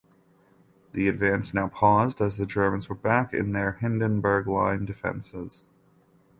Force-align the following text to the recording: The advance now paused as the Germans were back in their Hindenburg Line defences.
The 0.93 1.07
advance 1.07 1.53
now 1.53 1.67
paused 1.67 2.21
as 2.21 2.37
the 2.37 2.47
Germans 2.47 2.89
were 2.89 2.95
back 2.95 3.35
in 3.35 3.51
their 3.51 3.73
Hindenburg 3.73 4.47
Line 4.47 4.83
defences. 4.83 5.63